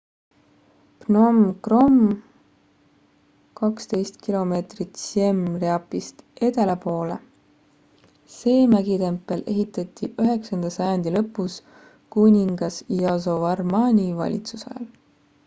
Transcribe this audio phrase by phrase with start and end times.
[1.01, 1.97] phnom krom
[3.59, 4.53] 12 km
[5.03, 6.15] siem reapist
[6.47, 7.17] edela poole
[8.37, 11.59] see mägitempel ehitati 9 sajandi lõpus
[12.17, 14.89] kuningas yasovarmani valitsusajal